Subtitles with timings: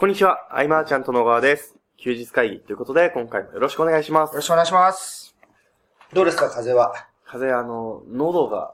[0.00, 1.76] こんにちは、アイマーちゃんと野川です。
[1.98, 4.40] 休日会議ということで、今回もよろしくお願いしますよろ。
[4.40, 5.36] しくお願いします。
[6.14, 6.94] どうですか、風は？
[7.26, 8.72] 風邪、あの、喉が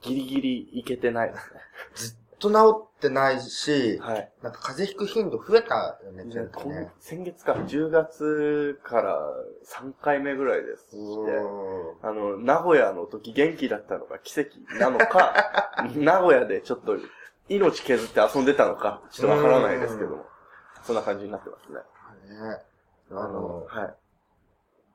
[0.00, 1.60] ギリギリいけてないですね。
[1.96, 4.30] ずっと治ってないし、はい。
[4.40, 6.90] なんか風邪ひく頻度増えたよね、じゃあ今前回ね。
[7.00, 9.18] 先月か、10月から
[9.66, 10.94] 3回目ぐらいです。
[12.00, 15.34] あの、名古屋の時元気だったのが奇跡なのか、
[15.96, 16.96] 名古屋でちょっと
[17.48, 20.26] 命削って遊んでたのか、ちょっとわからないですけども、
[20.84, 21.78] そんな感じになってますね。
[21.78, 22.50] ん。
[22.50, 22.58] ね。
[23.10, 23.94] あの、はい。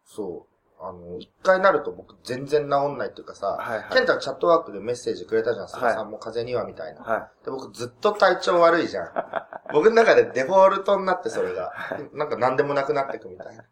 [0.05, 0.53] そう。
[0.85, 7.01] あの、一回なると僕全然治んないっていうかさ、はいはいケンタがチャットワークでメッセージくれたじゃん、菅はいさんも風邪にはみたいな。
[7.01, 9.11] はで、僕ずっと体調悪いじゃん。
[9.71, 11.71] 僕の中でデフォルトになってそれが。
[12.11, 13.63] なんか何でもなくなってくみたいな。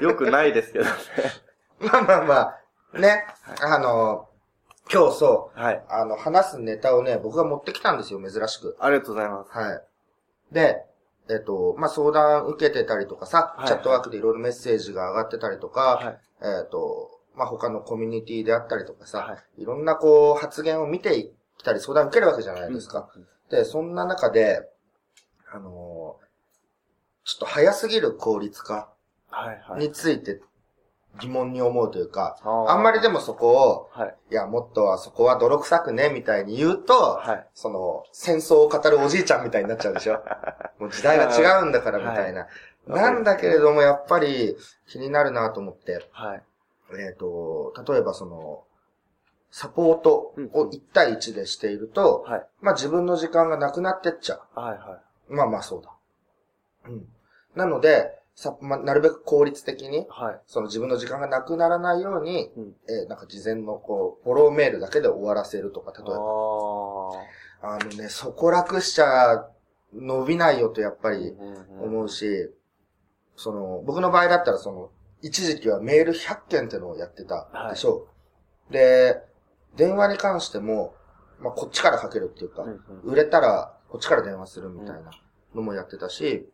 [0.00, 0.02] い。
[0.02, 0.90] よくないですけどね。
[1.80, 2.34] まあまあま
[2.94, 3.26] あ、ね。
[3.62, 4.28] あの、
[4.92, 5.84] 今日そう、はい。
[5.88, 8.76] あの、話すネタをね、僕が持ってきたんですよ、珍しく。
[8.80, 9.50] ありがとうございます。
[9.52, 9.82] はい。
[10.54, 10.86] で、
[11.28, 16.18] えっと、まあ、相談受けてたりとかさ、はいチャットワークでいろいろメッセージが上がってたりとか、はい。
[16.42, 23.10] えっと、まあ、他のコミュニティであったりとかさ、、はいろんなこう、発言を見てきたり相談受けるわけじゃないですか。
[23.50, 24.60] で、そんな中で、
[25.52, 26.24] あのー
[27.24, 28.92] ちょっと早すぎる効率化。
[29.78, 30.40] について
[31.20, 34.14] 疑問に思うというか、あんまりでもそこを、はい。
[34.30, 37.46] いや、もっとはそこは泥臭くね、みたいに言うと、はい。
[37.54, 40.22] その、戦争を語るおじいちゃんみたいになっちゃうでしょ
[40.78, 42.40] もう時代が違うんだから、みたいな。
[42.40, 42.48] はい
[42.86, 44.56] なんだけれども、やっぱり
[44.88, 46.42] 気になるなと思って、はい。
[46.98, 48.64] えっ、と、例えばその、
[49.50, 52.46] サポートを1対1でしていると、はい。
[52.60, 54.78] まあ自分の時間がなくなってっちゃはい。
[54.78, 55.34] はう。
[55.34, 55.90] まあまあそうだ。
[56.88, 57.06] うん。
[57.54, 60.40] なので、さまあ、なるべく効率的にい。、はい。
[60.46, 62.74] その自分の時間がなくならないように、うん。
[62.88, 66.14] えーなんか事前のこう、フォローメールだけで終わらせるとか、例えば。
[67.70, 69.48] ああのね、そこ楽しちゃ
[69.94, 71.12] 伸びないよとやっぱあ。
[71.12, 72.52] りうんうん思うし、
[73.36, 74.90] その、僕の場合だったらその、
[75.22, 78.08] 一時期はメール100件ってのをやってたでしょ
[78.70, 78.72] う。
[78.72, 79.22] で、
[79.76, 80.94] 電話に関しても、
[81.38, 85.10] まあ、こっちからかけるっていうか、うんうん売れたらこっちから電話するみたいな
[85.54, 86.48] のもやってたし、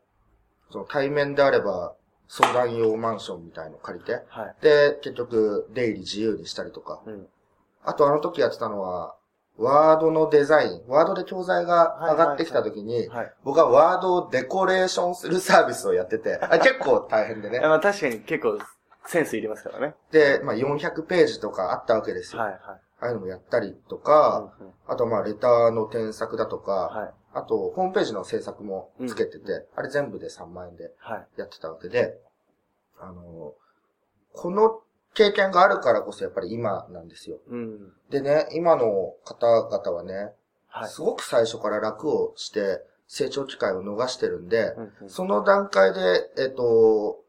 [0.71, 1.95] その対面であれば
[2.29, 4.55] 相談用マンションみたいの借りて、はい。
[4.63, 7.27] で、結局出入り自由にしたりとか、うん。
[7.85, 9.17] あとあの時やってたのは、
[9.59, 13.33] ワードのデザイン、ワードで教材が上がってきた時に、はい。
[13.43, 17.59] 僕はワードをデコレーションするサービスをやってて、あ結構大変でね。
[17.67, 18.59] まあ確かに結構
[19.07, 19.95] センスいりますからね。
[20.13, 22.43] で、まあ400ページとかあったわけですよ。
[22.43, 22.53] はい。
[22.53, 22.61] はい。
[23.01, 27.11] ああいうのもやったりとか、うんうんあとまあレターの添削だとか、はい。
[27.33, 31.27] あとホームページの制作もつけてて、あれ全部で3万円ではい。
[31.37, 32.19] やってたわけで、
[32.99, 33.55] あの、
[34.33, 34.81] この
[35.15, 37.39] 経験があるからこそやっぱり今なんですよ。
[37.49, 37.93] うん。
[38.11, 40.33] でね、今の方々はね、
[40.67, 40.89] はい。
[40.89, 47.21] すごく最初から楽をして成長機会を逃してるんで、うんうんその段階で、えっ、と、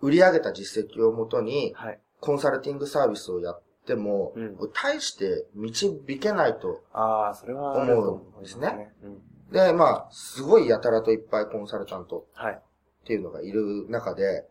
[0.00, 1.98] 売り上げた実績をもとに、はい。
[2.20, 6.82] コンサルティングサービスをやっても、うん大して導けないと。
[6.92, 8.92] ああ、それはあると思いますね。
[9.02, 9.52] うん。
[9.52, 12.54] で、まあ、すごいやたらといっぱいコンサルタントはい。
[12.54, 12.58] っ
[13.04, 14.46] ていうのがいる中で、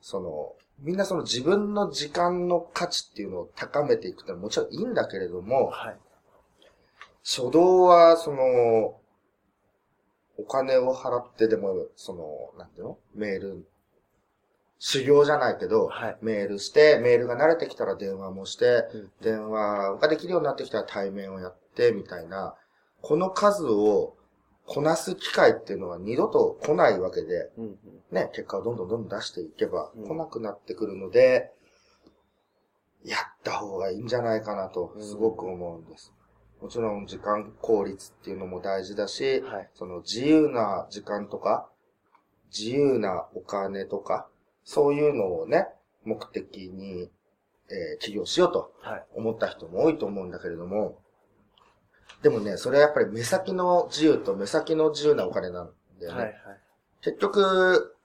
[0.00, 5.96] その、みんなその自分の時間の価値っていうのを高めていくってのはもちろんいいんだけれども、はい。
[7.24, 9.00] 初動は、その、
[10.36, 12.98] お金を払ってでも、その、なんていうの？
[13.14, 13.66] メール、
[14.86, 16.18] 修行じゃないけど、はい。
[16.20, 22.54] メールして、メールが慣れてきたら電話もして、うん電話ができるようになってきたら対面をやって、みたいな、
[23.00, 24.14] この数を
[24.66, 27.78] こなす機会っていうのは二度と来ないわけで、うんうん。
[28.12, 31.50] ね、結果をどんどんどんどん出していけばうん来なくなってくるので、
[33.02, 36.12] やった方がいいんじゃないかなと、すごく思うんです。
[36.60, 39.70] もちろん時間効率っていうのも大事だし、はい。
[39.72, 41.70] その自由な時間とか、
[42.54, 44.28] 自由なお金とか、
[44.64, 45.68] そういうのをね、
[46.04, 47.10] 目的に、
[47.70, 49.06] えー起業しようとはい。
[49.14, 50.98] 思った人も多いと思うんだけれども、
[52.22, 55.70] でもね、それはやっぱり目先の自由と目先の自由なお金なん
[56.00, 56.18] だよね。
[56.18, 56.24] はい。
[56.24, 56.34] はい。
[57.02, 57.96] 結局、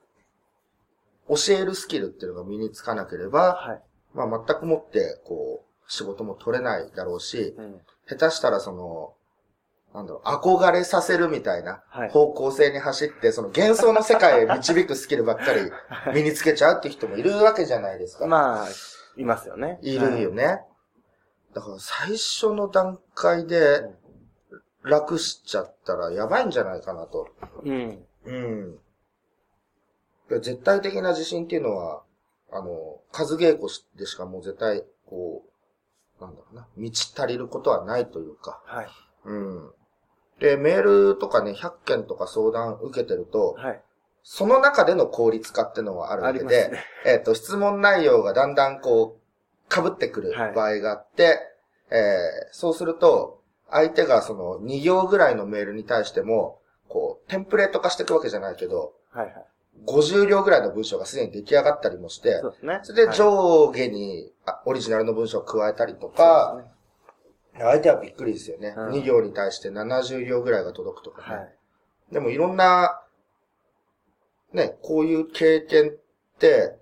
[1.29, 3.81] 教えるスキルっていうのが身につかなければ、はい。
[4.13, 7.81] まあ全くもって、こう、仕事も取れないだろうし、うん。
[8.07, 9.13] 下手したらその、
[9.93, 12.09] なんだろう、憧れさせるみたいなはい。
[12.09, 15.71] 方向性に走って、その幻想の世界へ導くスキルばっかり
[16.13, 18.27] 身につけちゃうって人もいるわけじゃないですか。
[18.27, 18.67] まあ、
[19.17, 19.79] いますよね。
[19.81, 20.61] いるよね。
[21.53, 23.81] だから最初の段階で
[24.83, 27.27] 楽しちゃったらやばいんじゃないかなと。
[27.63, 28.05] うん。
[28.25, 28.79] うん。
[30.29, 32.03] で絶対的な自信っていうのは、
[32.51, 35.43] あの、数稽古でしかもう絶対、こ
[36.19, 38.87] う、なんだろうな、満ち足りることはないというか、はい。
[39.25, 39.71] うん。
[40.39, 40.81] で、メー
[41.11, 43.81] ルとかね、100件とか相談受けてると、はい。
[44.23, 51.39] その中での効率化ってのはあるわけで、ねえっ、と、質問内容がだんだんこう、被ってくるはい場合があって、
[51.91, 51.99] えー
[52.51, 59.45] そうすると、相手がその2行ぐらいのメールに対しても、こう、テンプレート化していくわけじゃないけど、はいはい。
[59.85, 62.79] 50行ぐらいの文章がすでに出来上がったりもしてそ、うですね。
[62.83, 66.63] それではい上下にあオリジナルの文章を加えたりとか、
[67.59, 68.73] 相手はびっくりですよね。
[68.75, 71.35] うん2行に対して70行ぐらいが届くとかね。
[71.35, 71.53] はい。
[72.11, 73.01] でもいろんな、
[74.53, 75.93] ね、こういう経験っ
[76.39, 76.77] て、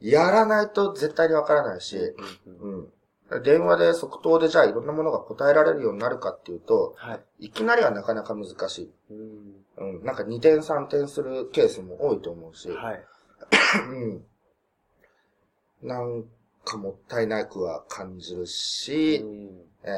[0.00, 2.92] やらないと絶対にわからないし、うんうん
[3.30, 3.42] うん。
[3.42, 7.46] 電話で即答でじゃあいろんなものが答えられるようになるかっていうと、はい。
[7.46, 8.92] いきなりはなかなか難しい。
[9.10, 10.04] うんうん。
[10.04, 13.04] なんか2点3点するケースも多いと思うし、はい。
[13.88, 14.26] うん。
[15.82, 16.24] なん
[16.64, 19.90] かもったいなくは感じるし、うんえ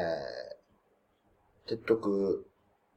[1.65, 2.45] ー、結局、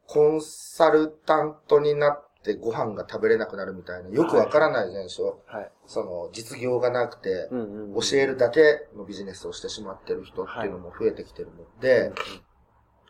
[0.06, 5.42] コンサルタントになってご飯が食べれなくなるみたいな、よくわからない現象。
[5.46, 5.70] はい。
[5.86, 12.12] その、実業がなくて、教えるだけのビジネスをしてしまってる人っていうのも増えてきてるので、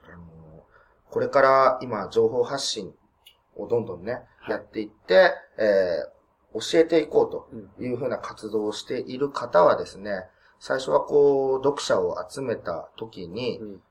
[0.04, 0.64] あの
[1.10, 2.94] これから今、情報発信
[3.56, 4.50] をどんどんね、はい。
[4.52, 6.22] やっていって、えー
[6.54, 10.24] 教えていこうとうんいうふうな活動をしている方はですね、
[10.64, 13.82] 最初はこう、読者を集めた時に、うん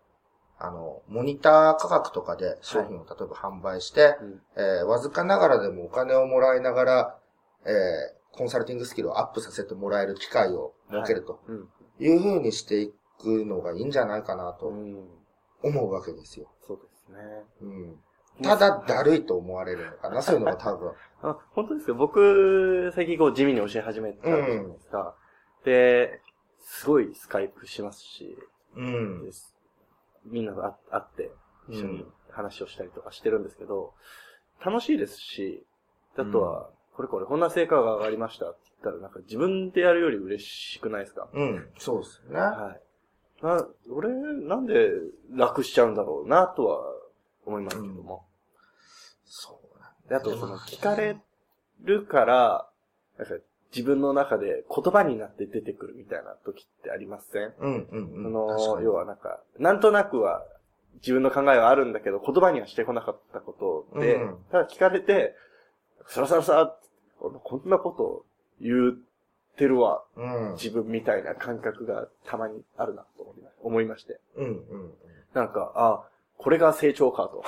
[0.57, 7.19] あの、モニター価格とかで商品を例えば販売して、うんえーわずかながらでもお金をもらいながら、
[7.65, 11.67] えーコンサルティングスキルをアップさせてもらえる機会を設けるとうん
[11.99, 15.09] いうふうにしていくのがいいんじゃないかなとうん
[15.63, 16.47] 思うわけですよ。
[16.65, 17.19] そうですね。
[17.61, 17.95] うん。
[18.41, 20.93] ただ、だるいと思われるのかな、 そういうのが多分。
[21.21, 21.95] あ、本当ですよ。
[21.95, 25.15] 僕、最近こう地味に教え始めたじゃないですか。
[25.65, 26.20] で、
[26.61, 28.37] すごいスカイプしますし、
[28.75, 29.23] うん。
[29.23, 29.55] です
[30.25, 31.31] みんなと会会って、
[31.69, 33.93] 一緒に話をしたりとかしてるんですけど、
[34.63, 35.65] 楽しいですし、
[36.17, 41.27] あとは、これこれこんな成果が上がりましたって言ったら、なんか自分でやるより嬉しくないですか？
[41.33, 41.69] うん。
[41.79, 42.39] そうですね。
[42.39, 42.81] はい。
[43.43, 44.91] な、俺、なんで
[45.31, 46.83] 楽しちゃうんだろうな、とは
[47.45, 48.25] 思いますけども。
[49.25, 51.17] そうなんで、あと、その、聞かれ
[51.81, 52.69] るから、
[53.73, 57.53] 自分の中で言葉になって出てくるみたいな時ってありません？
[57.59, 58.33] うんうんうん。
[58.59, 60.43] その要はなんか、なんとなくは、
[60.95, 65.35] 自分の考えはあるんだけど、言葉にはしてこなかったことで、うんただ聞かれて、
[66.07, 66.87] さらさらさらって、
[67.19, 68.25] こんなこと
[68.59, 68.93] 言っ
[69.55, 70.51] てるわ、うん。
[70.53, 74.19] 自分みたいな感覚がたまにあるなと思いま思いまして。
[74.35, 74.53] うんうんう
[74.87, 74.93] ん。
[75.33, 76.03] なんか、あ、
[76.37, 77.43] これが成長かと。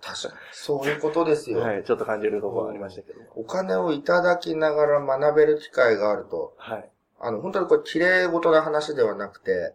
[0.00, 0.34] 確かに。
[0.52, 1.60] そういうことですよ。
[1.60, 3.26] はい、ちょっと感じるところがありましたけども。
[3.34, 6.90] お金をいただきながら学べる機会があると、はい。
[7.20, 9.74] あの、本当にこれ綺麗事な話ではなくて、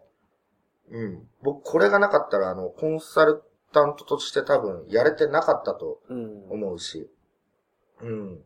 [0.90, 1.28] うん。
[1.42, 6.50] 僕、これがなかったら、あの、コンサルタントとして多分やれてなかったとうん。
[6.50, 7.10] 思うし、
[8.02, 8.40] うん。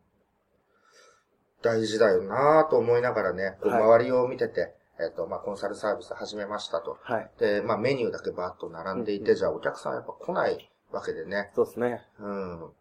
[1.61, 6.97] 大事だよなぁと思いながらね、はい周りを見てて、えっ、と、まあ、コンサルサービス始めましたと。
[7.01, 7.31] はい。
[7.39, 11.51] で、まあ、メニューだけバーッと並んでいて、うんじゃあお客さんやっぱ来ないわけでね。
[11.55, 12.01] そうですね。
[12.19, 12.71] うん。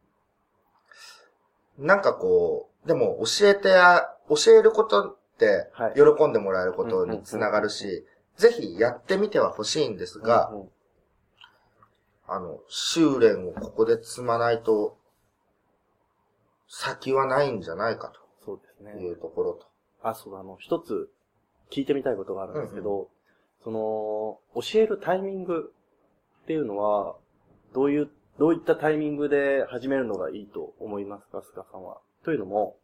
[1.79, 10.69] なんかこう、でも教えてや、教えることってはい、喜んでもらえることにつながるし、ぜひやってみては欲しいんですが、うんうん
[12.27, 14.97] あの、修練をここで積まないと、
[16.69, 18.13] 先はないんじゃないか
[18.45, 18.93] そうですね。
[18.93, 19.67] というところと。
[20.03, 21.11] あ、そうだ、あの、一つ
[21.71, 23.09] 聞いてみたいことがあるんですけど、
[23.63, 25.75] その、教えるタイミング
[26.43, 27.17] っていうのは、
[27.75, 31.99] どういう、どういったタイミングで始めるのがいいと思いますか、菅さんは？
[32.25, 32.77] というのも、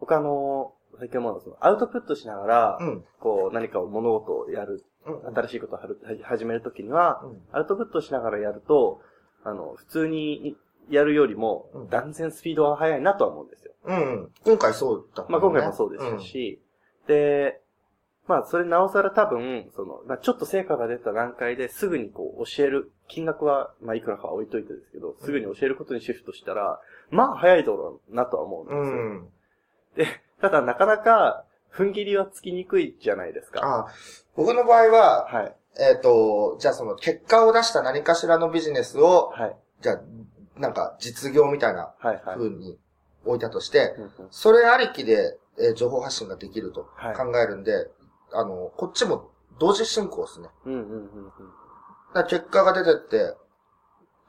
[0.00, 3.04] 僕あの、最近思うのはその、アウトプットしながら、うん。
[3.20, 5.34] こう、何かを物事をやる、うん。
[5.34, 5.78] 新しいことを
[6.22, 9.00] 始めるときには、うんアウトプットしながらやると、
[9.44, 10.56] あの、普通に
[10.90, 13.72] やるよりもうん、断然スピードが速いなとは思うんですよ。
[13.84, 14.30] うん。
[14.44, 15.28] 今回そうだった、ね。
[15.30, 16.60] まあ今回もそうでしたし、
[17.06, 17.60] で、
[18.26, 28.82] まあそれなおさら多分、その、まあちょっと成果が出た段階ですぐにこう教える、金額は、まあいくらかは置いといてですけど、すぐに教えることにシフトしたら、まあ早いだろうなとは思うんですよ。
[28.82, 29.28] うん。
[29.96, 33.60] で、ただなかなか、踏ん切りはつきにくいじゃないですか。
[33.62, 33.92] あ
[34.36, 35.54] 僕の場合は、はい。
[35.78, 39.56] えっ、と、じゃあその結果を出した何かしらのビジネスを、はい。
[39.82, 40.00] じゃあ、
[40.56, 42.22] なんか実業みたいなはい。
[42.24, 42.36] はい。
[42.36, 42.78] 風に
[43.24, 47.72] 置いたとして、うんうんそれありきで、えー情報発信ができるとはい考えるんで、
[48.34, 50.48] あの、こっちも同時進行ですね。
[50.66, 51.32] うんうんうんうん。
[52.14, 53.36] だ結果が出てって、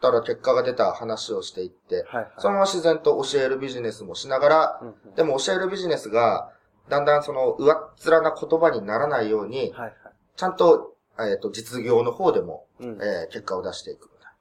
[0.01, 2.31] たら結果が出た話をしていって、はいはい。
[2.37, 6.51] そのまま自然と教えるビジネスもしながら、うんうんでも教えるビジネスが、
[6.89, 9.93] だんだんその上っ面な言葉にならないように、はいはい。
[10.35, 14.31] ちゃんと、えっ、と、実業の方でも、うんえー結果を出していくみたい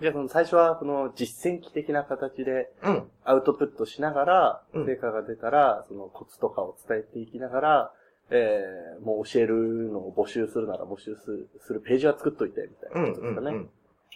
[0.00, 3.10] じゃあその最初はこの実践機的な形でうん。
[3.24, 7.92] アウトプットしながら、うん成果が出たら、そのコツとかを伝えていきながら、
[8.30, 9.54] えー、もう教える
[9.90, 13.46] のを募集するなら募集するするページは作っといて、みたいうんなことですかね。
[13.48, 13.64] うんうん。
[13.64, 13.68] っ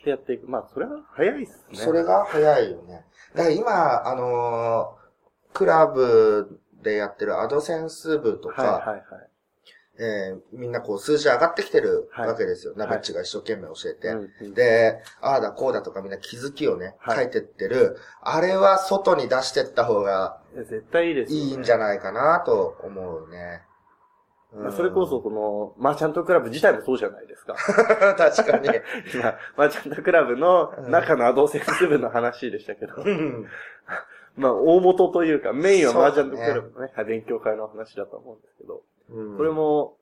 [0.05, 0.49] てやっていく。
[0.49, 1.77] まあ、それは早いっすね。
[1.79, 3.05] それが早いよね。
[3.35, 5.07] だから今、あのー
[5.53, 9.05] クラブでやってるアドセンス部とか、はいはいはい。
[9.99, 12.75] えーみんなこう数字上がってきてるはいわけですよ。
[12.75, 14.09] いナベッチが一生懸命教えて。
[14.09, 17.97] うんうんで、ああだこうだとかみんな気づきをね、はい書いてってる。
[18.21, 23.63] あれは外に出してった方が絶対いいですいいんじゃないかなと思うね。
[24.55, 27.55] まあそれこそ、この、マーチャントクラブ自体もそうじゃないですか。
[28.17, 28.69] 確かに。
[29.15, 33.47] 今、マーチャントクラブの中のアドセンス部の話でしたけど、うん
[34.37, 39.97] まあ、大元というか、メインはマーチャントクラブのね、勉強会の話だと思うんですけど、うんこれも、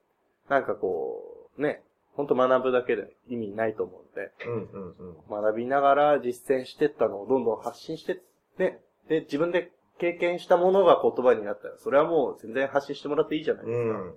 [0.49, 1.83] なんかこう、ね、
[2.15, 5.43] 本当学ぶだけで意味ないと思うんで、うんうんうん。
[5.43, 8.21] 学びながら実践してったのをどんどん発信して、
[8.57, 13.99] ね、で、自分で経験したものが言葉になったら、それはもう全然発信してもらっていいじゃないですか。
[13.99, 14.13] うん。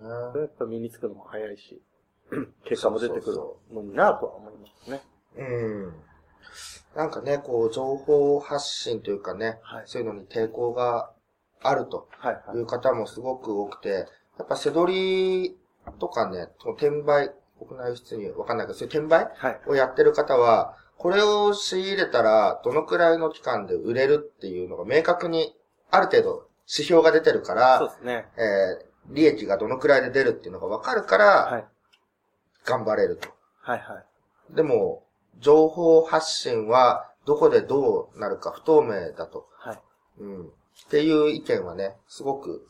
[0.00, 1.82] それやっぱ身につくのも早いし、
[2.64, 3.36] 結果も出てくる
[3.74, 5.02] のになとは思いますね。
[5.36, 5.94] うん。
[6.94, 11.10] なんかね、こう、情報発信というかね、はいそういうのに抵抗が
[11.62, 12.60] あるとはいはいい。
[12.62, 14.06] う方もすごく多くて、
[14.38, 15.56] やっぱ背取り
[15.98, 19.60] とかね、その転売、国内輸出にわかんないけど、そういう転売はい。
[19.68, 25.54] をやってる方は、これを仕入れたら、どのくらいの期間で売れるっていうのが明確に、
[25.90, 28.28] ある程度指標が出てるかそうら、ですね。
[28.36, 31.64] えー利益がどのくらいで出るっていうのがわかるから、はい。
[32.64, 33.28] 頑張れると。
[33.60, 34.00] はいは
[34.52, 34.54] い。
[34.54, 35.04] でも、
[35.38, 39.48] 情報発信は、どこでどうなるか不透明だと。
[39.58, 39.80] はい。
[40.20, 40.46] うん。
[40.46, 40.48] っ
[40.90, 42.68] ていう意見はね、すごく、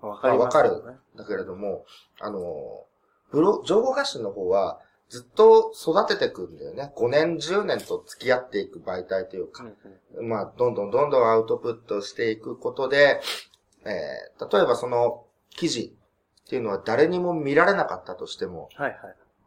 [0.00, 0.96] わかりますよね。
[1.16, 1.84] だけれども、
[2.20, 2.84] あの、
[3.30, 6.92] ブロ、情報発信の方は、ずっと育てていくんだよね。
[6.96, 9.64] 5年、10年と付き合っていく媒体というか、
[10.20, 13.20] まあ、どんどんどんどんアウトプットしていくことで、
[13.84, 15.25] えー、例えばその
[15.56, 15.96] 記事
[16.46, 18.98] っていうのは誰にも見られなかったとしても、はいはい。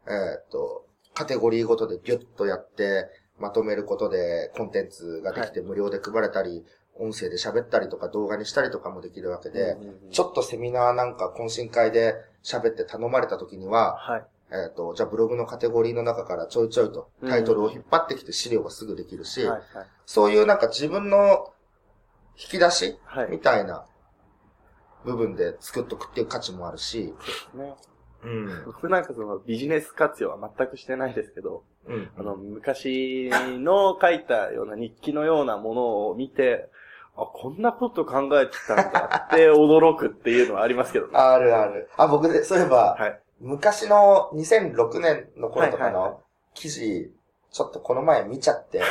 [0.06, 3.06] えっ、と、カテゴリーごとでギュッとやって、
[3.38, 6.64] まとめることでコンテンツができて無料で配れたり、
[6.98, 9.78] 音声で喋ったりとか動画にしたりとかもできるわけで、
[10.10, 12.14] ちょっとセミナーなんか懇親会で
[12.44, 14.24] 喋って頼まれた時には、はい。
[14.52, 19.48] えっ、と、じゃあブログのカテゴリーの中からちょいちょいとタイトルを引っ張ってきて資料がすぐできるし。
[20.04, 21.52] そういうなんか自分の
[22.36, 23.30] 引き出しはい。
[23.30, 23.86] みたいな
[25.04, 27.14] 部分で作っとくっていう価値もあるし、
[27.54, 27.74] ね。
[28.22, 28.64] うん。
[28.66, 32.10] 僕なんかそのビジネス活用は全くしてないですけど、うん。
[32.18, 36.68] あの、昔の書いたような日記のようなものを見て、
[37.16, 41.12] あ、こんなこと考えてたんだって 驚くっていうのはありますけどね。
[41.14, 41.88] あるある。
[41.96, 43.20] あ、僕で、そういえば、はい。
[43.40, 46.20] 昔の2006年の頃とかの
[46.54, 47.10] 記事、
[47.50, 48.82] ちょっとこの前見ちゃって、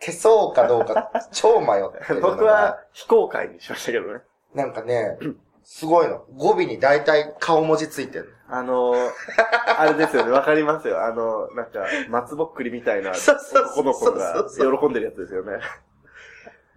[0.00, 4.20] 消そうかどうか超迷って 僕は非公開にしましたけどね。
[4.54, 5.18] なんかね、
[5.62, 6.24] すごいの。
[6.36, 9.10] 語尾に大体顔文字ついてるあのー、
[9.78, 11.04] あれですよね、わかりますよ。
[11.04, 15.60] あの、なんか、松ぼっくりみたいなそうそうそう男の子が喜んでるやつですよね。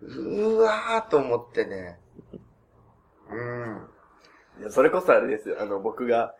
[0.01, 1.99] うわーと思ってね。
[3.31, 3.89] うん。
[4.59, 5.57] いや、それこそあれですよ。
[5.59, 6.35] あの、僕が、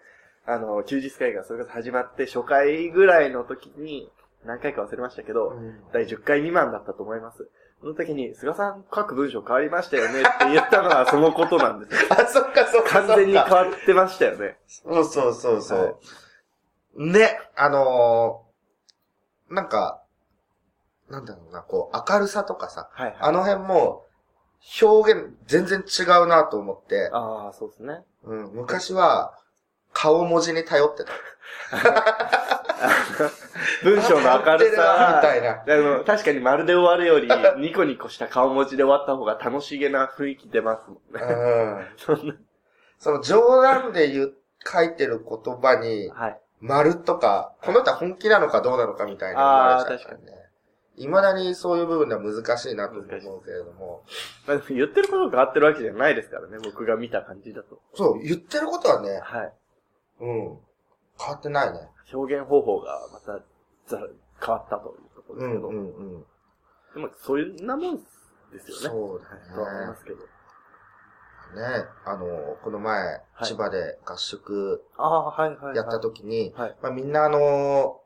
[0.45, 4.11] あの、休日会がそれこそ始まって初回ぐらいの時に、
[4.45, 5.57] 何回か忘れましたけど、
[5.93, 7.49] 第10回未満だったと思います。
[7.83, 11.99] その時に、菅さん書く文章変わりましたよねって言ったのはそのことなんですよ。
[12.17, 13.01] あ、そっかそっか。
[13.01, 14.57] 完全に変わってましたよね。
[14.67, 15.79] そうそうそうそう。
[15.79, 15.95] はい
[16.95, 20.01] ね、あのーなんか、
[21.09, 23.17] なんだろうな、こう、明るさとかさ、はいはい。
[23.19, 24.05] あの辺も、
[24.81, 28.03] 表現全然違うなと思って、ああ、そうですね。
[28.23, 29.37] うん、昔は、
[29.91, 31.11] 顔文字に頼ってた。
[33.83, 35.61] 文章の明るさみたいな。
[35.61, 37.29] あの、確かにまるで終わるより、
[37.61, 41.21] ニコニコした顔文字で終わった方が楽しげな雰囲気出ますもんね。
[41.21, 41.35] う
[41.81, 41.87] ん。
[41.97, 42.35] そんな。
[42.97, 44.33] その冗談で言う、
[44.65, 46.39] 書いてる言葉に、はい。
[46.61, 50.43] 丸とか、この人は本気なのかどうなのかみたいな思われちゃうからね。
[50.95, 53.07] 未だにそういう部分では難しいなと思う
[53.43, 54.03] けれども。
[54.47, 57.81] まあ、言ってることが変わってるわけじゃないですからね、僕が見た感じだと。
[57.95, 59.53] そう、言ってることはね、はい。
[60.21, 60.59] うん。
[61.23, 61.79] 変わってないね。
[62.13, 63.39] 表現方法がまた
[63.87, 63.97] ざ
[64.45, 65.67] 変わったというところですけど。
[65.69, 66.25] うんうんうん。
[66.95, 67.97] でも、そういうなもん
[68.51, 68.81] ですよね。
[68.83, 69.21] そう
[69.55, 70.17] とは思いだねますけど。
[70.17, 71.85] ね。
[72.05, 75.75] あの、この前、はい千葉で合宿ああ、はいはい、はい。
[75.75, 76.75] やった時に、はい。
[76.81, 78.01] まあ、みんなあの、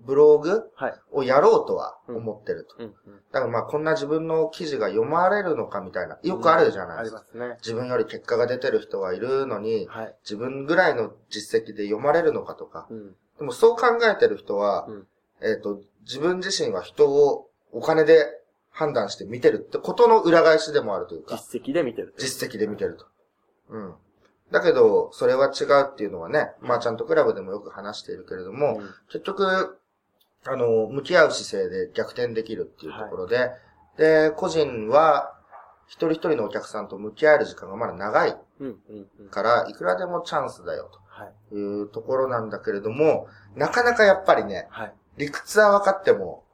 [0.00, 0.94] ブログはい。
[1.12, 2.76] をやろうとは思ってると。
[2.78, 2.94] うんうん。
[3.32, 7.24] だからまあこんな自分の記事が読まれるのかみたいな、よくあるじゃないあですか。
[7.32, 7.56] りますね。
[7.60, 10.14] 自分より結果が出てる人はいるのに、はい。
[10.22, 12.86] 自分ぐらいの実績で読まれるのかとか。
[12.90, 13.16] うん。
[13.38, 15.06] でもそう考えてる人は、うん
[15.40, 18.24] えっ、と、自分自身は人をお金で
[18.70, 22.14] 判断して見てるってことの裏返しでもあるというか、実績で見てる。
[22.18, 23.06] 実績で見てると。
[23.70, 23.94] うん。
[24.50, 29.78] だけど、それは違うっていうのはね、まあちゃんとクラブでもよく話しているけれども、うん結局、
[30.46, 33.50] あの、向き合う姿勢で逆転できるっていうところで、
[33.96, 35.34] で、個人は、
[35.86, 39.28] 一人一人のお客さんと向き合える時間がまだ長いうん、うん、うん。
[39.28, 41.32] から、いくらでもチャンスだよ、はい。
[41.50, 44.94] というところなんだけれども、なかなかやっぱりね、はい。
[45.16, 46.44] 理屈は分かっても、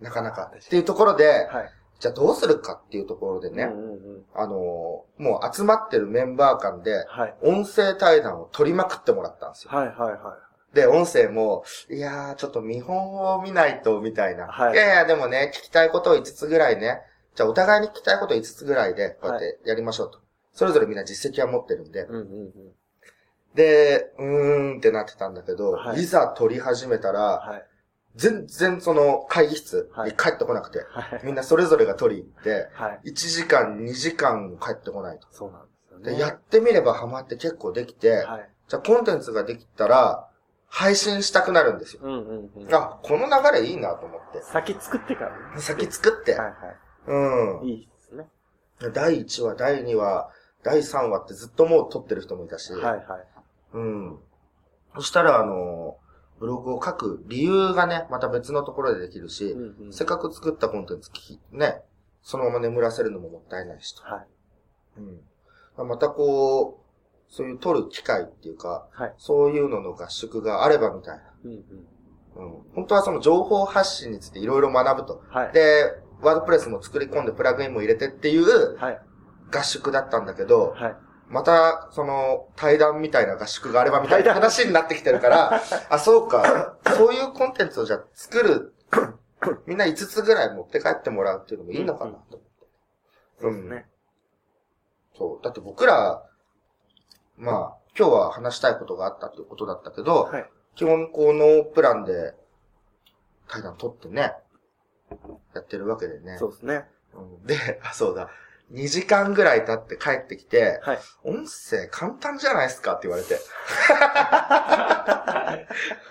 [0.00, 1.70] なかなかっていうところで、はい。
[2.00, 4.24] じゃあどうするかっていうところでね、うん、うん、うん。
[4.34, 7.34] あのーもう集まってるメンバー間で、はい。
[7.42, 9.70] 音声対談を取りまくってもらったんですよ。
[9.70, 10.36] はい、はい、は
[10.74, 14.46] で、音声も、いやー、ちょっと見本を見ないと、みたいな。
[14.46, 17.00] はいいやいや、でもね、聞きたいことを5つぐらいね、
[17.34, 20.20] じゃあお互いに聞きたいことを5つぐらいで、こうやってやりましょうと。
[20.52, 22.02] それぞれみんな実績は持ってるんでい。。
[22.02, 22.52] うん、うん、うん。
[23.54, 27.66] で、うーんってなってたんだけど、はいい、ざ取り始めたら、はい。
[28.14, 31.20] 全然その会議室はいに帰ってこなくて、はい。
[31.24, 33.10] みんなそれぞれが取り行って、はい。
[33.10, 35.26] 1時間、2時間帰ってこないと。
[35.30, 36.18] そうなんですよで、ね。
[36.18, 38.48] やってみればハマって結構できて、はい。
[38.68, 40.28] じゃあコンテンツができたら、
[40.74, 42.00] 配信したくなるんですよ。
[42.02, 42.74] うん、うん、うん。
[42.74, 44.40] あ、この流れいいなと思って。
[44.40, 45.60] 先作ってからね。
[45.60, 46.32] 先作って。
[46.32, 46.56] はい、は
[47.60, 47.72] うんい。。
[47.72, 48.26] いいですね。
[48.94, 50.30] 第1話、第2話、
[50.62, 52.72] 第3話ってずっともう撮ってる人もいたし。
[52.72, 53.04] はい、はい。
[53.74, 54.18] うん。
[54.94, 55.98] そしたら、あの、
[56.40, 59.92] ブログを書く理由がね、また別のところでできるし、うん、うん。
[59.92, 61.10] せっかく作ったコンテンツ
[61.50, 61.82] ね、
[62.22, 64.02] そのまま眠らせるのももったいないしと。
[64.04, 64.26] はい。
[65.80, 65.88] うん。
[65.88, 66.81] またこう、
[67.32, 69.14] そういう撮る機会っていうか、はい。
[69.16, 71.22] そういうのの合宿があればみたいな。
[71.44, 71.58] うん、うん。
[72.36, 72.62] うん。
[72.74, 75.22] 本当はその情報発信についていろいろ学ぶと。
[75.30, 75.52] はい。
[75.52, 79.00] で、ワードプレスも作り込んでプラグインも入れてっていうはい。
[79.50, 80.96] 合宿だったんだけど、はい。
[81.28, 88.74] また、その、対談みたいな合宿があればみたいな話になってきてるから、 あ、そうか、そういうコンテンツをじゃあ作る、
[89.64, 92.66] みんな5つぐらい持って帰ってもらうっていうのもいいのかなと思って。
[93.40, 93.86] そうですね。
[95.16, 95.44] そう。
[95.44, 96.22] だって僕ら、
[97.42, 100.46] まあ、今日は話したいことがあったっていうことだったけど、はい。
[100.76, 102.34] 基本こうノープランで
[103.48, 104.32] 対談取ってね、
[105.54, 106.36] やってるわけでね。
[106.38, 106.84] そうですね。
[107.14, 108.30] うんで、あ、そうだ。
[108.72, 110.98] 2時間ぐらい経って帰ってきて、はい。
[111.24, 113.38] 音声簡単じゃないですかって言われて。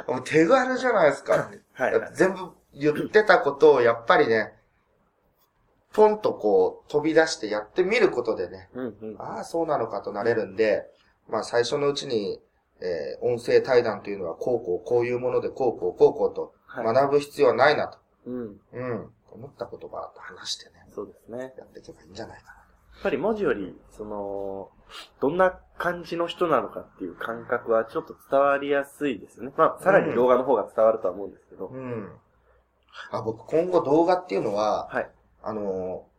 [0.11, 1.61] もう手軽じゃないですかって。
[1.73, 1.97] はい。
[1.97, 4.53] はい全部言ってたことをやっぱりね、
[5.93, 9.15] ポンとこう飛び出してやってみることでね、うん、うん。
[9.17, 10.85] ああ、そうなのかとなれるんで、
[11.29, 12.39] まあ最初のうちに、
[12.81, 16.85] えー音声対談というのはこうこうこういうものでこうこうこうこうとはい。
[16.95, 18.59] 学ぶ必要はないなと、うん。
[18.73, 21.53] うん、思ったことがあって話してね、そうですね。
[21.57, 22.51] やっていけばいいんじゃないかな。
[22.51, 22.57] や
[22.99, 24.69] っぱり文字より、その、
[25.19, 29.53] どんな感じの人なのかっていう感覚はちょっと伝わりやすいですよね。
[29.57, 31.67] まあ、さらに動画の方が伝わるとは思うんですけど。
[31.67, 32.09] うん。
[33.11, 35.11] あ、僕今後動画っていうのは、はい。
[35.43, 36.11] あのー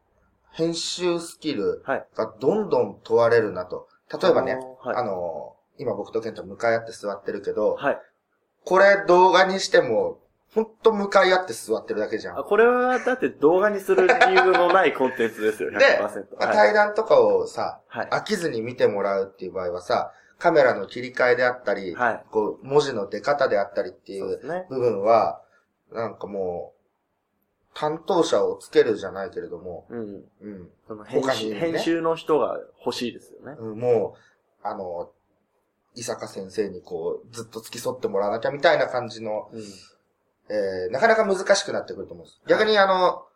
[0.54, 2.06] 編集スキルはい。
[2.14, 3.88] がどんどん問われるなと。
[4.20, 4.96] 例えばね、はい。
[4.96, 7.98] あのー今僕とケンちゃん向かい合って座ってるけど、はい。
[8.64, 10.18] これ動画にしても、
[10.54, 12.38] ほんと向かい合って座ってるだけじゃん。
[12.38, 15.78] あこれはだって動画にする理由のないコンテンツですよ、100%。
[15.78, 15.98] で
[16.38, 16.56] まあはい。
[16.56, 18.08] 対談とかをさ、はい。
[18.08, 22.24] 飽きずに見てもらうっていう場合はさ、カメラの切り替えであったり、はい。
[22.30, 24.40] こう、文字の出方であったりっていう。
[24.68, 25.40] 部分は、
[25.90, 26.82] なんかもう、
[27.74, 30.24] 担当者をつけるじゃないけれども、うん。
[30.42, 30.68] うん。
[30.86, 33.56] その編集、編集の人が欲しいですよね。
[33.58, 34.31] うんもう、
[34.62, 35.10] あの、
[35.94, 39.62] 伊坂先生にこう、ずっと付き添ってもらわなきゃみたいな感じの、うん。
[40.48, 42.40] えー、なかなか難しくなってくると思うんです。
[42.46, 43.26] 逆にあの、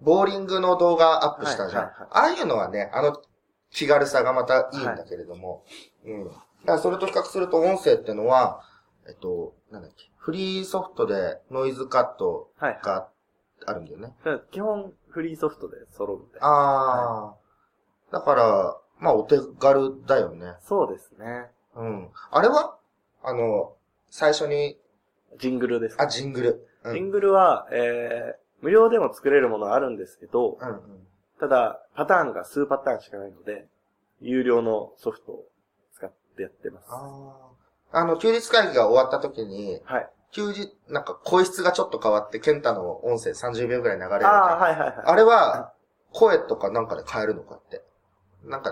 [0.00, 1.82] ボーリングの動画アップしたじゃん。
[1.84, 3.20] はいはいはいああいうのはね、あの
[3.70, 5.64] 気軽さがまたいいんだけれども、
[6.04, 6.24] うん。
[6.26, 8.62] だからそれと比較すると音声ってのは、
[9.08, 12.80] えっと、なんだっけ、フリーソフトでノイズカットはい。
[12.82, 13.08] が
[13.66, 14.14] あるんだよね。
[14.24, 16.38] だから基本、フリーソフトで揃うんで。
[16.40, 18.12] あー。
[18.12, 20.54] だから、まあお手軽だよね。
[20.60, 21.50] そうですね。
[21.74, 22.08] うん。
[22.30, 22.76] あれは？
[23.24, 23.74] あの、
[24.10, 24.78] 最初に、
[25.38, 26.06] ジングルですあ、か。
[26.06, 26.68] ジングル。
[26.84, 26.94] うん。
[26.94, 31.06] ジングルは、えー、無料でも作れるものはあるんですけど、うんうん。
[31.40, 33.66] ただ、パターンが数パターンしかないので、
[34.20, 35.44] 有料のソフトを
[35.94, 36.86] 使ってやってます。
[36.90, 40.08] あーあの、休日会議が終わった時に、はい。
[40.30, 44.96] 休日、なんか声質がちょっと変わって、ケンタの音声30秒ぐらい流れるああ、はいはいはい。
[45.04, 45.72] あれは、
[46.12, 47.82] 声とかなんかで変えるのかって。
[48.44, 48.70] なんか、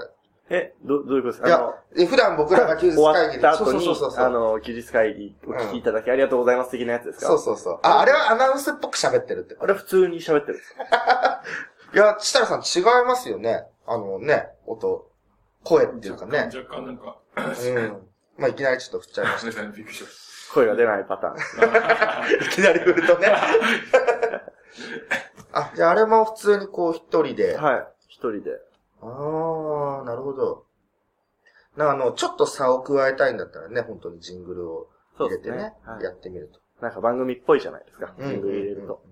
[0.51, 1.49] え、ど、どういうことですか？
[1.49, 4.25] いやあのえ普段僕らが休日終わ会議で、った後に、そうそうそうそう。
[4.25, 7.27] あの、休日会議お聞きいただきありがとうございます的なやつですか？
[7.29, 7.79] そうそうそう。
[7.83, 9.57] あ、あれはアナウンスっぽく喋ってるって。
[9.61, 11.43] あれ普通に喋ってるんですか？
[11.95, 13.65] いや、設楽さん違いますよね。
[13.87, 15.07] あのね、音、
[15.65, 16.51] 声っていうかね。
[16.55, 17.41] 若干なんか、う
[17.81, 18.03] ん。
[18.39, 21.37] まあ、いきなりちょっと振っちゃいましすいません、 びっくりしまし声が出ないパターン。
[22.47, 23.29] いきなり振るとね。
[25.53, 27.57] あ、じゃああれも普通にこう一人で。
[27.57, 27.87] はい。
[28.09, 28.53] 一人で。
[29.03, 29.09] ああ、
[30.05, 30.67] なるほど。
[31.77, 36.61] なあの、ちょっと差を加えたいんだったらね、本当にジングルを入れてね、ねはいやってみると。
[36.83, 38.15] なんか番組っぽいじゃないですか。
[38.19, 39.03] うんジングル入れると。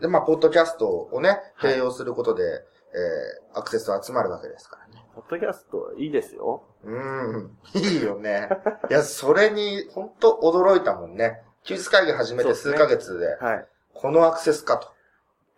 [0.00, 5.04] で、まあ、ポッドキャストをね、はい併用することで、えー、アクセス集まるわけですからね。
[5.14, 6.64] ポッドキャストいいですよ。
[6.84, 8.48] うん、いいよね。
[8.90, 11.42] いや、それに、本当驚いたもんね。
[11.64, 13.68] 休日会議始めて数ヶ月で、はい。
[13.94, 14.88] このアクセスかと。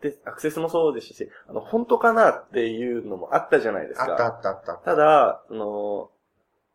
[0.02, 4.04] で、アクセスもそうですし、あの、本当かなっていうのもあったじゃないですか。
[4.04, 4.72] あったあったあった。
[4.74, 6.10] ただ、その、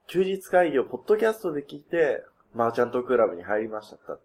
[0.08, 4.18] 休日会議をポッドキャストで聞いて、マーチャントクラブに入りました。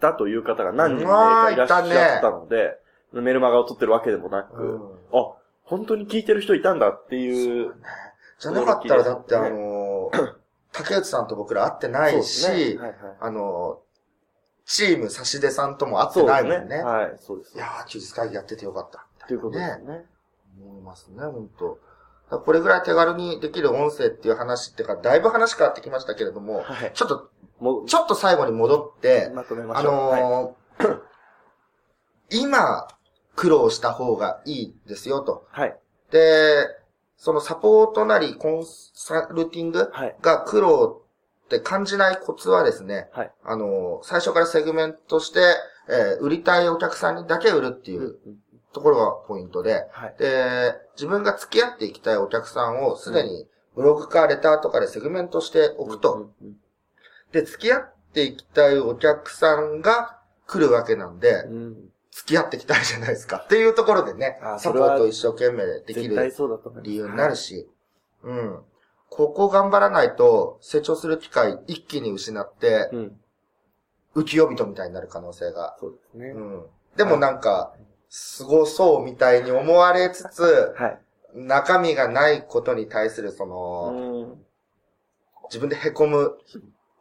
[0.00, 2.78] だという方が何人かいらっしゃったので、
[3.12, 7.74] メルマガを取ってるわけでもなく、うんあ、本当に聞いてる人いたんだっていう、
[8.38, 10.34] じゃなかったら、だってあのー、
[10.72, 13.87] 竹内さんと僕ら会ってないし、ねはいはいあのー、
[14.68, 16.58] チーム差し出さんとも会ってないもんね。
[16.60, 16.82] すね。
[16.82, 17.56] はい、そうです。
[17.56, 19.06] いやー、休日会議やっててよかった。
[19.26, 20.04] ということですね。
[20.62, 21.78] 思いますね、本当
[22.38, 26.92] これぐらい手軽にできる音声っていう話っていうか、だいぶ話変わってきましたけれども、はい。
[26.92, 29.92] ちょっと、もう、ちょっと最後に戻って、まとめまあしょう。
[30.10, 30.98] はいのー
[32.30, 32.88] 今、
[33.36, 35.46] 苦労した方がいいですよと。
[35.50, 35.78] はい。
[36.10, 36.66] で、
[37.16, 40.16] そのサポートなりコンサルティングはい。
[40.20, 41.02] が苦労
[41.48, 43.32] って感じないコツはですね、はい。
[43.42, 45.40] あのー最初からセグメントして、
[45.88, 48.18] えー売りたいお客さんにだけ売るっていう
[48.74, 50.14] ところがポイントで、はい。
[50.18, 56.30] で、自分が付き合っていきたいお客さんをすでにブログかレターとかでセグメントしておくと、
[57.32, 61.76] で、付き合っていきたいお客さんが来るわけなんで、うん。
[62.10, 63.38] 付き合っていきたいじゃないですか。
[63.38, 66.14] っていうところでねあ、サポート一生懸命できる。
[66.82, 67.68] 理由になるし、
[68.22, 68.60] うん。
[69.10, 73.20] ここ頑張らないと成長する機会一気に失ってはい。、うん。
[74.14, 75.76] 浮世人みたいになる可能性が。
[75.80, 76.28] そうですね。
[76.30, 76.66] うん。
[76.96, 77.74] でもなんか、
[78.08, 80.98] 凄そうみたいに思われつつ、はい。
[81.34, 83.92] 中身がないことに対するそうの、
[84.34, 84.44] ん。
[85.44, 86.38] 自分で凹む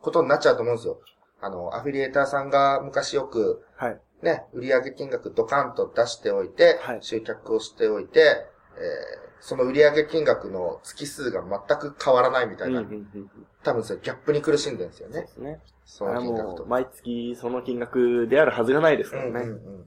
[0.01, 0.99] ことになっちゃうと思うんですよ。
[1.41, 3.99] あの、アフィリエーターさんが昔よく、はい。
[4.21, 12.83] ね、売上金額ドカンと出しておいて、はい集客をしておいて、えーその売上金額の月数が全く変わらないみたいな、
[13.63, 15.13] 多分それギャップに苦しんでるんですよね。
[15.13, 15.61] そうですね。
[15.85, 16.65] その金額と。
[16.65, 19.29] 毎月その金額であるはずがないですからね。
[19.29, 19.85] うんうんうんうん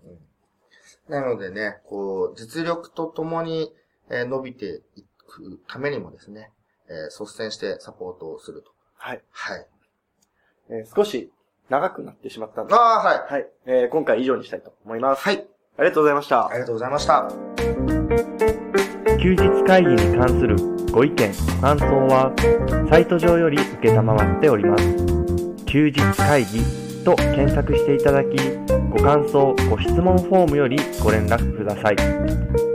[1.09, 3.75] なのでね、こう、実力とともに、
[4.09, 6.53] えー伸びていくためにもですね、
[6.89, 8.71] えー率先してサポートをすると。
[8.95, 9.23] はい。
[9.33, 9.67] はい。
[10.71, 11.33] えー少し
[11.69, 12.75] 長くなってしまったんで。
[12.75, 13.33] ああ、はい。
[13.33, 13.49] はい。
[13.67, 15.23] えー今回以上にしたいと思います。
[15.25, 15.45] はい。
[15.77, 16.53] ありがとうございましたあ。
[16.55, 17.80] りがとうございました。
[19.21, 20.57] 休日会議に関する
[20.91, 22.33] ご意見、感想は、
[22.89, 24.85] サイト上より受けたまっております。
[25.67, 26.63] 休日会議
[27.05, 28.29] と検索していただき、
[28.91, 32.70] ご感想、ご質問フォームよりご連絡ください。